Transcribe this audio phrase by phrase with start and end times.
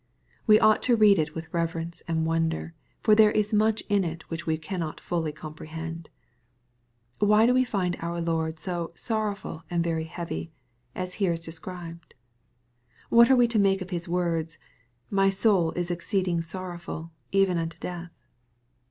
[0.47, 4.23] We ought to read it with reverence and wonder, for there is much in it
[4.31, 6.09] which we cannot fully comprehend.
[7.19, 10.51] Why do we find our Lord so" sorrowful and very heavy,"
[10.95, 12.15] as he is here described?
[13.11, 14.57] What are we to make of His words,
[15.11, 18.09] "my soul is exceeding sorrowful, even unto death